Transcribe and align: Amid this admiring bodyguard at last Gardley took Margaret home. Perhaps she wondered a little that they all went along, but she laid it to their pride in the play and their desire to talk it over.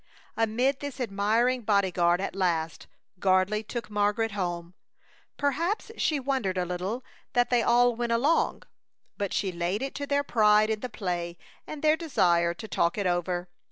Amid 0.35 0.79
this 0.79 0.99
admiring 0.99 1.61
bodyguard 1.61 2.21
at 2.21 2.35
last 2.35 2.87
Gardley 3.19 3.61
took 3.61 3.91
Margaret 3.91 4.31
home. 4.31 4.73
Perhaps 5.37 5.91
she 5.95 6.19
wondered 6.19 6.57
a 6.57 6.65
little 6.65 7.03
that 7.33 7.51
they 7.51 7.61
all 7.61 7.95
went 7.95 8.11
along, 8.11 8.63
but 9.19 9.31
she 9.31 9.51
laid 9.51 9.83
it 9.83 9.93
to 9.93 10.07
their 10.07 10.23
pride 10.23 10.71
in 10.71 10.79
the 10.79 10.89
play 10.89 11.37
and 11.67 11.83
their 11.83 11.95
desire 11.95 12.55
to 12.55 12.67
talk 12.67 12.97
it 12.97 13.05
over. 13.05 13.47